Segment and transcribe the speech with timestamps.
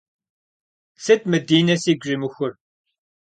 [1.03, 2.51] Сыт мы Динэ сигу щӏимыхур?